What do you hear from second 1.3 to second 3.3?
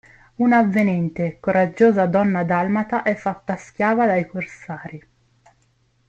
coraggiosa donna dalmata è